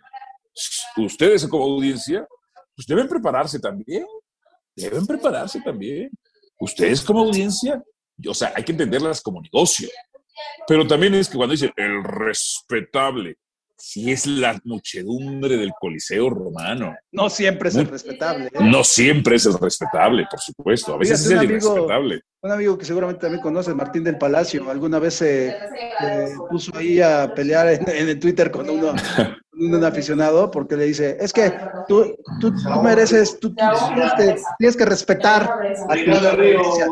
[0.98, 2.28] ustedes como audiencia,
[2.76, 4.06] pues deben prepararse también,
[4.76, 6.10] deben prepararse también.
[6.60, 7.82] Ustedes como audiencia,
[8.28, 9.90] o sea, hay que entenderlas como negocio.
[10.68, 13.38] Pero también es que cuando dicen el respetable,
[13.82, 16.96] si es la muchedumbre del Coliseo romano.
[17.12, 18.48] No siempre es el respetable.
[18.48, 18.60] ¿eh?
[18.62, 20.94] No siempre es el respetable, por supuesto.
[20.94, 22.22] A veces es el irrespetable.
[22.44, 25.56] Un amigo que seguramente también conoces, Martín del Palacio, alguna vez se
[26.50, 28.94] puso ahí a pelear en, el Twitter con uno,
[29.62, 31.54] un aficionado porque le dice, es que
[31.88, 33.54] tú, tú, mereces, tú,
[34.58, 36.88] tienes que respetar a tu audiencia.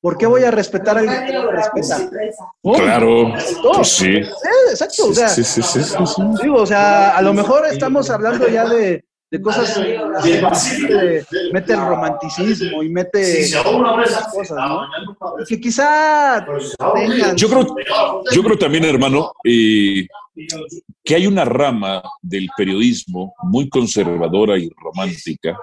[0.00, 2.10] ¿Por qué voy a respetar a alguien que no me respeta?
[2.62, 3.32] Claro,
[3.74, 4.16] pues sí.
[4.70, 5.80] exacto, o sea, sí, sí, sí,
[6.42, 11.80] digo, o sea, a lo mejor estamos hablando ya de, de cosas de, mete el
[11.80, 13.48] romanticismo y mete
[14.32, 14.88] cosas, ¿no?
[15.46, 16.44] que quizá
[16.94, 17.36] tengan...
[17.36, 17.76] Yo creo,
[18.32, 20.06] yo creo también, hermano, eh,
[21.04, 25.56] que hay una rama del periodismo muy conservadora y romántica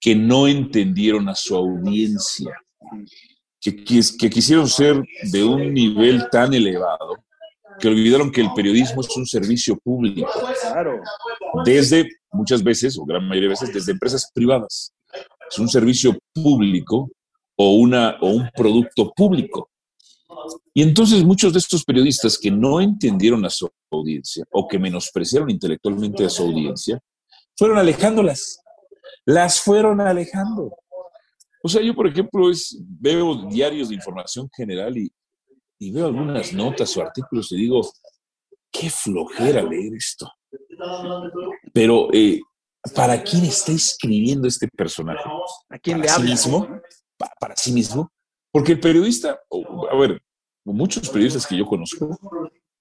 [0.00, 2.56] que no entendieron a su audiencia,
[3.60, 7.22] que, que quisieron ser de un nivel tan elevado
[7.78, 10.30] que olvidaron que el periodismo es un servicio público.
[11.64, 14.92] Desde muchas veces, o gran mayoría de veces, desde empresas privadas.
[15.50, 17.10] Es un servicio público
[17.56, 19.68] o, una, o un producto público.
[20.74, 25.50] Y entonces muchos de estos periodistas que no entendieron a su audiencia o que menospreciaron
[25.50, 26.98] intelectualmente a su audiencia,
[27.56, 28.60] fueron alejándolas.
[29.24, 30.74] Las fueron alejando.
[31.62, 35.12] O sea, yo, por ejemplo, es, veo diarios de información general y,
[35.82, 37.80] y veo algunas notas o artículos y digo,
[38.70, 40.30] qué flojera leer esto.
[41.72, 42.40] Pero eh,
[42.94, 45.28] ¿para quién está escribiendo este personaje?
[45.68, 46.30] ¿A quién ¿Para le sí habla?
[46.30, 46.80] mismo?
[47.16, 48.12] ¿Para, para sí mismo?
[48.52, 49.40] Porque el periodista,
[49.90, 50.22] a ver,
[50.64, 52.16] muchos periodistas que yo conozco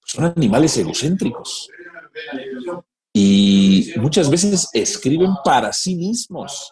[0.05, 1.69] son animales egocéntricos.
[3.13, 6.71] Y muchas veces escriben para sí mismos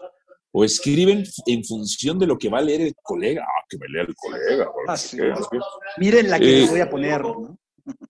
[0.52, 3.44] o escriben en función de lo que va a leer el colega.
[3.46, 4.72] Ah, que me lea el colega.
[4.88, 5.18] Ah, sí.
[5.98, 7.58] Miren la que Eh, les voy a poner, ¿no?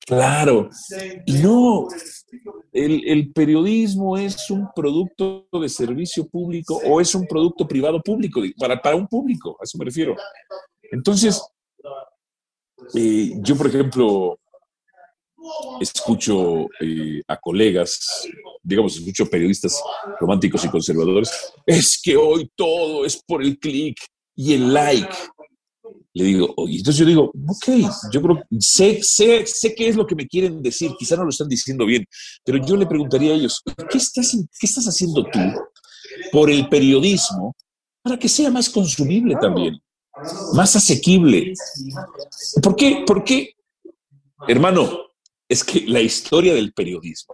[0.05, 0.69] Claro.
[1.25, 1.87] Y no,
[2.73, 8.41] el, el periodismo es un producto de servicio público o es un producto privado público,
[8.57, 10.15] para, para un público, a eso me refiero.
[10.91, 11.41] Entonces,
[12.95, 14.38] eh, yo, por ejemplo,
[15.79, 18.27] escucho eh, a colegas,
[18.63, 19.81] digamos, escucho periodistas
[20.19, 21.31] románticos y conservadores,
[21.65, 23.97] es que hoy todo es por el clic
[24.35, 25.15] y el like.
[26.13, 30.07] Le digo, oye, entonces yo digo, ok, yo creo, sé, sé, sé qué es lo
[30.07, 32.05] que me quieren decir, quizá no lo están diciendo bien,
[32.43, 35.39] pero yo le preguntaría a ellos, ¿qué estás, qué estás haciendo tú
[36.31, 37.55] por el periodismo
[38.01, 39.79] para que sea más consumible también,
[40.53, 41.53] más asequible?
[42.61, 43.03] ¿Por qué?
[43.05, 43.53] ¿Por qué?
[44.47, 45.08] Hermano,
[45.49, 47.33] es que la historia del periodismo,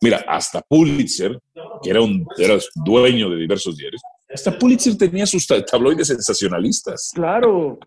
[0.00, 1.38] mira, hasta Pulitzer,
[1.82, 7.10] que era un era dueño de diversos diarios, hasta Pulitzer tenía sus ta- tabloides sensacionalistas.
[7.14, 7.78] Claro.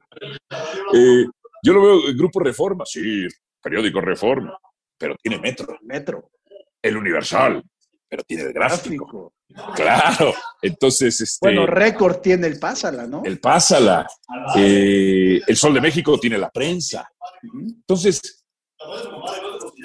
[0.94, 1.26] Eh,
[1.64, 3.28] yo lo veo en Grupo Reforma, sí,
[3.62, 4.58] periódico Reforma,
[4.98, 6.30] pero tiene Metro, Metro.
[6.82, 7.62] el Universal,
[8.08, 9.34] pero tiene el gráfico.
[9.50, 9.76] Gráfico.
[9.76, 13.24] Claro, entonces, este, Bueno, récord tiene el Pásala, ¿no?
[13.26, 14.08] el Pásala,
[14.56, 17.12] eh, el Sol de México tiene la prensa.
[17.54, 18.39] Entonces,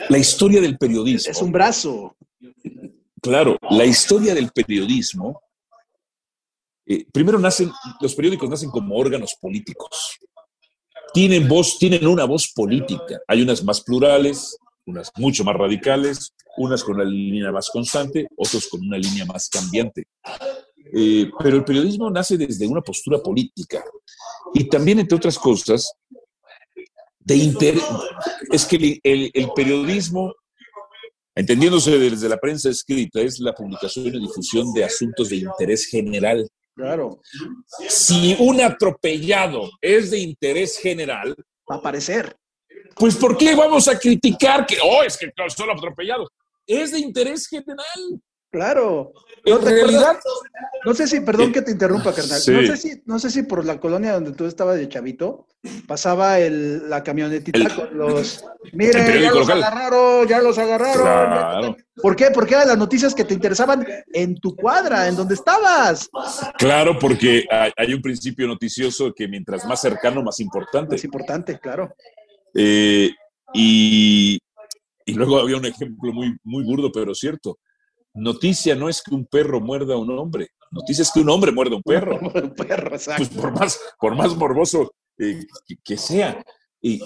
[0.09, 1.31] la historia del periodismo.
[1.31, 2.17] Es un brazo.
[3.21, 5.41] Claro, la historia del periodismo,
[6.87, 10.19] eh, primero nacen, los periódicos nacen como órganos políticos.
[11.13, 13.21] Tienen voz, tienen una voz política.
[13.27, 18.69] Hay unas más plurales, unas mucho más radicales, unas con una línea más constante, otros
[18.69, 20.09] con una línea más cambiante.
[20.93, 23.83] Eh, pero el periodismo nace desde una postura política
[24.53, 25.95] y también, entre otras cosas,
[27.25, 27.83] de interés.
[28.53, 30.33] Es que el- el- el periodismo
[31.37, 36.49] entendiéndose desde la prensa escrita, es la publicación y difusión de asuntos de interés general.
[36.77, 37.21] Claro.
[37.89, 41.35] Si un atropellado es de interés general,
[41.71, 42.37] Va a aparecer.
[42.97, 46.29] pues ¿por qué vamos a criticar que, oh, es que solo atropellado?
[46.67, 48.21] Es de interés general.
[48.55, 49.13] Claro.
[49.45, 50.17] En ¿No te realidad,
[50.87, 52.41] No sé si, perdón que te interrumpa, carnal.
[52.41, 52.53] Sí.
[52.53, 55.49] No, sé si, no sé si por la colonia donde tú estabas de chavito,
[55.89, 58.45] pasaba el, la camionetita El- con los.
[58.73, 59.61] Miren, ya los local".
[59.63, 61.03] agarraron, ya los agarraron.
[61.03, 61.77] Claro.
[61.97, 62.27] ¿Por qué?
[62.33, 66.09] Porque eran las noticias que te interesaban en tu cuadra, en donde estabas.
[66.57, 70.95] claro, porque hay, hay un principio noticioso que mientras más cercano, más importante.
[70.95, 71.93] Es importante, claro.
[72.55, 73.11] Eh,
[73.53, 74.39] y,
[75.05, 77.59] y luego había un ejemplo muy, muy burdo, pero cierto.
[78.15, 80.49] Noticia no es que un perro muerda a un hombre.
[80.71, 82.19] Noticia es que un hombre muerda a un perro.
[82.43, 83.25] Un perro, exacto.
[83.29, 86.45] Pues por más, por más morboso eh, que, que sea.
[86.81, 87.01] Y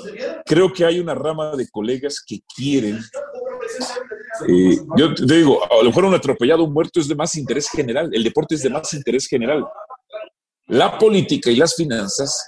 [0.44, 2.98] creo que hay una rama de colegas que quieren.
[4.48, 7.68] eh, yo te digo, a lo mejor un atropellado, un muerto es de más interés
[7.70, 8.10] general.
[8.12, 9.64] El deporte es de más interés general.
[10.66, 12.44] La política y las finanzas,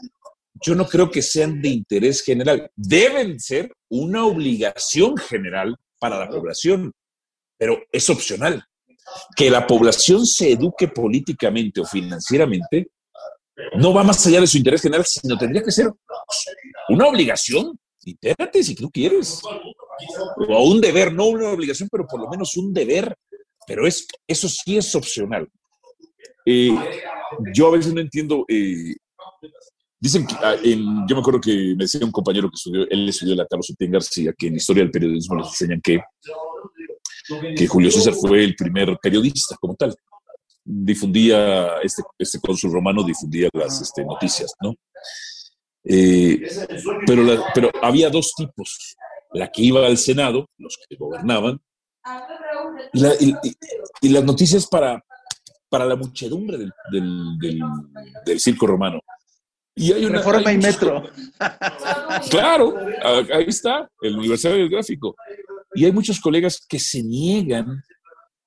[0.60, 2.70] yo no creo que sean de interés general.
[2.74, 6.92] Deben ser una obligación general para la población,
[7.60, 8.64] pero es opcional.
[9.36, 12.88] Que la población se eduque políticamente o financieramente
[13.76, 15.92] no va más allá de su interés general, sino tendría que ser
[16.88, 17.78] una obligación.
[18.02, 19.42] Entérate si tú quieres.
[20.48, 23.14] O un deber, no una obligación, pero por lo menos un deber.
[23.66, 25.46] Pero es, eso sí es opcional.
[26.46, 26.74] Eh,
[27.54, 28.46] yo a veces no entiendo.
[28.48, 28.94] eh,
[30.00, 33.34] dicen que, ah, yo me acuerdo que me decía un compañero que estudió, él estudió
[33.34, 36.00] la Carlos Otín García, que en historia del periodismo les enseñan que,
[37.56, 39.94] que Julio César fue el primer periodista como tal.
[40.64, 44.74] Difundía, este, este cónsul romano difundía las este, noticias, ¿no?
[45.84, 46.42] Eh,
[47.06, 48.96] pero, la- pero había dos tipos.
[49.32, 51.60] La que iba al Senado, los que gobernaban,
[52.92, 53.54] y, la- y- y-
[54.02, 55.02] y las noticias para,
[55.68, 57.60] para la muchedumbre del, del- del-
[58.26, 59.00] del circo romano.
[59.74, 61.04] Y hay una, Reforma hay y metro.
[62.30, 65.14] Claro, ah, ahí está, el Universal del Gráfico.
[65.74, 67.82] Y hay muchos colegas que se niegan,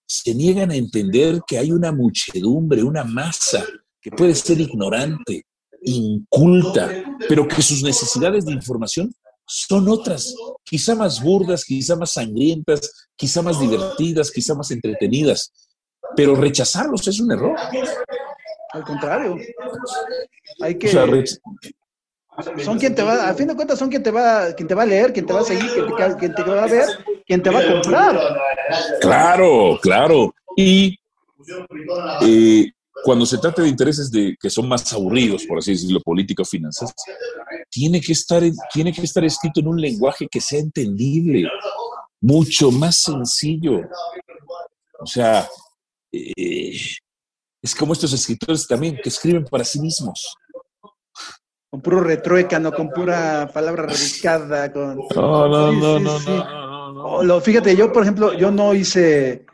[0.06, 3.66] se niegan a entender que hay una muchedumbre, una masa
[4.02, 5.46] que puede ser ignorante,
[5.82, 6.90] inculta,
[7.30, 9.14] pero que sus necesidades de información
[9.46, 15.52] son otras, quizá más burdas, quizá más sangrientas, quizá más divertidas, quizá más entretenidas.
[16.16, 17.56] Pero rechazarlos es un error.
[18.74, 19.38] Al contrario.
[20.62, 20.88] Hay O que.
[20.90, 21.40] sea, rech-
[22.64, 24.84] Son quien te va, a fin de cuentas, son quien te va, quien te va
[24.84, 26.88] a leer, quien te va a seguir, quien te, quien te va a ver,
[27.26, 28.38] quien te va a comprar.
[29.02, 30.34] Claro, claro.
[30.56, 30.98] Y
[32.22, 32.72] eh,
[33.04, 36.94] cuando se trata de intereses de, que son más aburridos, por así decirlo, político finanzas,
[37.70, 41.50] tiene que, estar, tiene que estar escrito en un lenguaje que sea entendible,
[42.22, 43.82] mucho más sencillo.
[45.00, 45.48] O sea,
[46.12, 46.78] eh,
[47.62, 50.36] es como estos escritores también que escriben para sí mismos.
[51.70, 54.96] Con puro retruécano, con pura palabra rebuscada, con...
[55.16, 56.63] No, no, no, no, no,
[56.94, 59.46] no, Fíjate, yo, por ejemplo, yo no hice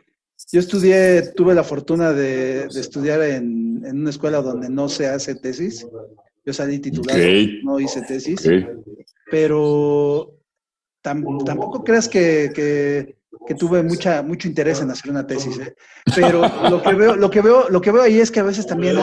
[0.52, 5.86] yo estudié, tuve la fortuna de, estudiar en, una escuela donde no se hace tesis.
[6.44, 7.20] Yo salí titulado,
[7.62, 8.48] no hice tesis.
[9.30, 10.34] Pero
[11.02, 13.16] tampoco creas que,
[13.58, 15.58] tuve mucha, mucho interés en hacer una tesis.
[15.58, 15.76] ¿eh?
[16.16, 18.66] Pero lo que, veo, lo, que veo, lo que veo ahí es que a veces
[18.66, 18.96] también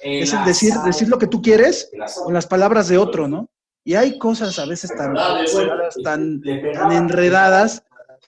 [0.00, 1.90] es, el decir, decir lo que tú quieres
[2.22, 3.48] con las palabras de otro, ¿no?
[3.84, 5.14] Y hay cosas a veces tan,
[6.04, 6.40] tan,
[6.72, 7.82] tan enredadas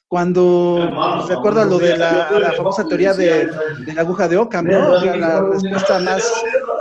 [0.09, 3.51] cuando recuerda lo de la, famosa teoría de,
[3.95, 5.05] la aguja de Ockham, ¿no?
[5.17, 6.33] La respuesta más,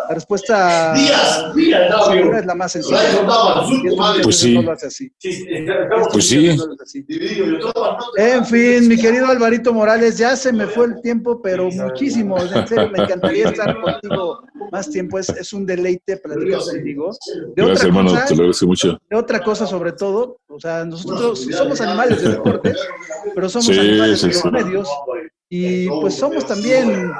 [0.07, 2.99] la respuesta segura es la más sencilla.
[4.23, 4.59] Pues sí.
[6.11, 6.57] Pues sí.
[8.17, 12.37] En fin, mi querido Alvarito Morales, ya se me fue el tiempo, pero muchísimo.
[12.37, 14.41] En serio, me encantaría estar contigo
[14.71, 15.19] más tiempo.
[15.19, 17.11] Es, es un deleite platicar contigo.
[17.55, 18.97] De Gracias, hermano, te lo agradezco mucho.
[19.09, 22.73] De otra cosa, sobre todo, o sea, nosotros somos animales de deporte,
[23.33, 24.89] pero somos animales de los medios
[25.55, 27.11] y pues somos también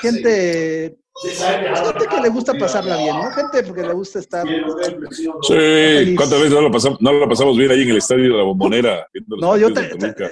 [0.00, 3.30] gente, gente que le gusta pasarla bien, ¿no?
[3.30, 4.46] Gente porque le gusta estar.
[4.46, 8.42] Sí, ¿cuántas veces no lo, pasamos, no pasamos bien ahí en el estadio de la
[8.44, 9.06] Bombonera?
[9.40, 9.68] No, yo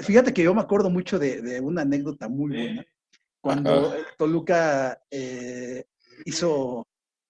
[0.02, 2.86] fíjate que yo me acuerdo mucho de, de una anécdota muy buena.
[3.40, 5.84] Cuando Toluca eh,
[6.24, 6.86] hizo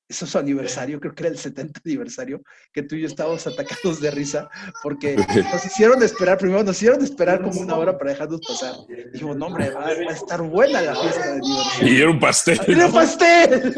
[0.08, 2.42] eso es su aniversario, creo que era el 70 aniversario,
[2.72, 4.48] que tú y yo estábamos atacados de risa,
[4.82, 8.74] porque nos hicieron esperar, primero nos hicieron esperar como una hora para dejarnos pasar.
[9.12, 11.92] Dijimos, no, hombre, va, a estar buena la fiesta de aniversario.
[11.92, 12.60] Y era un pastel.
[12.66, 13.74] ¡Era un pastel!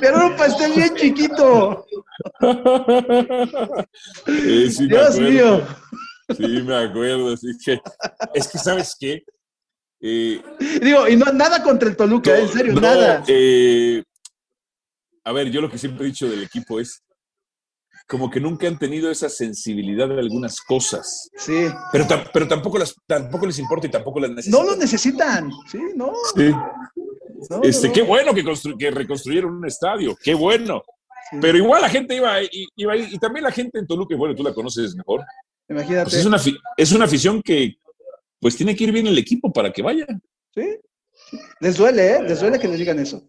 [0.00, 1.84] Pero era un pastel bien chiquito.
[4.26, 5.66] Dios mío.
[6.36, 7.34] Sí, me acuerdo.
[7.34, 9.24] es que, ¿sabes qué?
[10.00, 10.42] Eh,
[10.80, 13.24] Digo, y no nada contra el Toluca, en serio, nada.
[13.26, 14.02] Eh,
[15.24, 17.02] a ver, yo lo que siempre he dicho del equipo es
[18.06, 21.30] como que nunca han tenido esa sensibilidad de algunas cosas.
[21.36, 21.66] Sí.
[21.90, 24.60] Pero, pero tampoco, las, tampoco les importa y tampoco las necesitan.
[24.60, 26.12] No lo necesitan, sí, no.
[26.36, 26.50] Sí.
[27.62, 28.44] este, Qué bueno que,
[28.78, 30.82] que, reconstruyeron un estadio, qué bueno.
[31.40, 32.36] Pero igual la gente iba,
[32.76, 35.24] iba, y también la gente en Toluca, bueno, tú la conoces mejor.
[35.68, 36.04] Imagínate.
[36.04, 36.38] Pues es, una,
[36.76, 37.76] es una afición que
[38.38, 40.06] pues tiene que ir bien el equipo para que vaya.
[40.54, 40.78] Sí.
[41.60, 42.22] Les duele, ¿eh?
[42.22, 43.26] Les duele que les digan eso.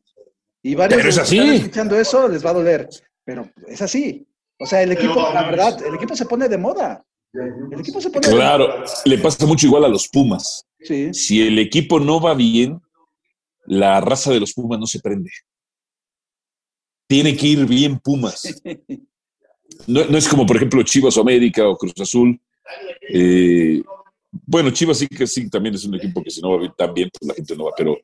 [0.65, 1.37] Y varios pero es así.
[1.37, 2.89] escuchando eso les va a doler.
[3.23, 4.27] Pero es así.
[4.59, 7.05] O sea, el equipo, la verdad, el equipo se pone de moda.
[7.31, 10.65] El equipo se pone Claro, le pasa mucho igual a los Pumas.
[10.79, 11.13] Sí.
[11.13, 12.81] Si el equipo no va bien,
[13.67, 15.29] la raza de los Pumas no se prende.
[17.07, 18.59] Tiene que ir bien Pumas.
[19.85, 22.41] No, es como, por ejemplo, Chivas o América o Cruz Azul.
[23.09, 23.83] Eh,
[24.31, 27.09] bueno, Chivas sí que sí, también es un equipo que si no va tan bien,
[27.11, 27.95] pues la gente no va, pero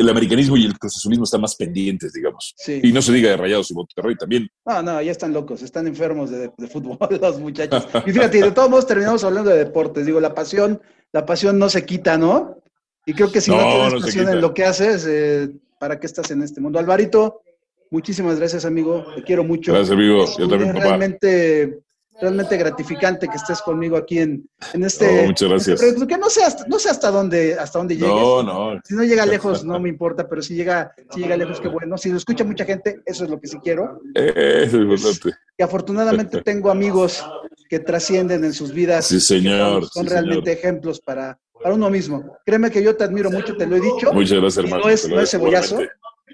[0.00, 2.54] el americanismo y el cruzazulismo están más pendientes, digamos.
[2.66, 4.48] Y no se diga de Rayados y Monterrey también.
[4.64, 7.86] No, no, ya están locos, están enfermos de, fútbol los muchachos.
[8.06, 10.06] Y fíjate, de todos modos terminamos hablando de deportes.
[10.06, 10.80] Digo, la pasión,
[11.12, 12.56] la pasión no se quita, ¿no?
[13.04, 16.30] Y creo que si no, tienes pasión en lo que haces, eh, ¿para qué estás
[16.30, 16.78] en este mundo?
[16.78, 17.42] Alvarito,
[17.90, 19.04] muchísimas gracias, amigo.
[19.14, 19.72] Te quiero mucho.
[19.72, 20.24] Gracias, amigo.
[20.38, 20.84] Yo también, papá.
[20.86, 21.82] Realmente
[22.20, 25.26] realmente gratificante que estés conmigo aquí en, en este.
[25.26, 25.82] muchas gracias.
[25.82, 28.10] Este que no sé hasta, no sé hasta dónde, hasta dónde llegues.
[28.10, 28.80] No, no.
[28.84, 31.96] Si no llega lejos, no me importa, pero si llega, si llega lejos, qué bueno.
[31.98, 34.00] Si lo escucha mucha gente, eso es lo que sí quiero.
[34.14, 35.36] eso es importante.
[35.56, 37.24] Y afortunadamente tengo amigos
[37.68, 39.06] que trascienden en sus vidas.
[39.06, 39.86] Sí, señor.
[39.86, 42.36] Son realmente ejemplos para, para uno mismo.
[42.44, 44.12] Créeme que yo te admiro mucho, te lo he dicho.
[44.12, 44.84] Muchas gracias, hermano.
[44.84, 45.78] No es, no es cebollazo.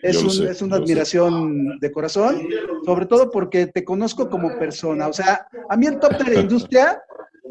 [0.03, 2.47] Es, un, es, una admiración de corazón,
[2.85, 5.09] sobre todo porque te conozco como persona.
[5.09, 7.03] O sea, a mí el top de la industria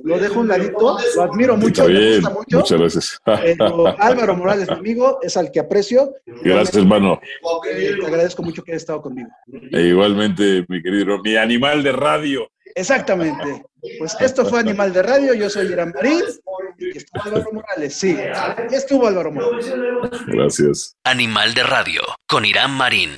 [0.04, 2.58] lo dejo un ladito, lo admiro mucho, me gusta mucho.
[2.58, 3.22] Muchas gracias.
[4.00, 6.14] Álvaro Morales, mi amigo, es al que aprecio.
[6.43, 7.20] Gracias, hermano.
[7.68, 9.30] Eh, te agradezco mucho que hayas estado conmigo.
[9.72, 12.48] E igualmente, mi querido, mi animal de radio.
[12.76, 13.66] Exactamente.
[13.98, 16.22] Pues esto fue Animal de Radio, yo soy Irán Marín
[16.78, 17.96] y estuvo Álvaro Morales.
[17.96, 18.18] Sí,
[18.72, 19.74] estuvo Álvaro Morales.
[20.28, 20.98] Gracias.
[21.04, 23.12] Animal de Radio con Irán Marín.